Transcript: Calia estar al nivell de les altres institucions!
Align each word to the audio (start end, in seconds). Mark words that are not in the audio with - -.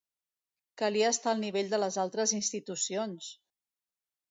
Calia 0.81 1.11
estar 1.15 1.33
al 1.33 1.43
nivell 1.43 1.69
de 1.75 1.81
les 1.85 1.99
altres 2.05 2.35
institucions! 2.41 3.31